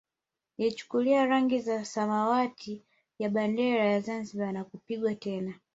Ilichukua 0.57 1.25
rangi 1.25 1.69
ya 1.69 1.85
samawati 1.85 2.83
ya 3.19 3.29
bendera 3.29 3.85
ya 3.85 3.99
Zanzibar 3.99 4.51
na 4.53 4.63
kupigwa 4.63 5.15
tena 5.15 5.53